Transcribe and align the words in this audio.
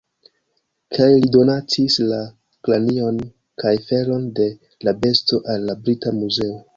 Kaj 0.97 1.09
li 1.17 1.27
donacis 1.35 1.97
la 2.11 2.21
kranion 2.67 3.19
kaj 3.65 3.73
felon 3.91 4.25
de 4.41 4.49
la 4.89 4.95
besto 5.05 5.41
al 5.57 5.69
la 5.71 5.77
Brita 5.85 6.15
Muzeo. 6.21 6.57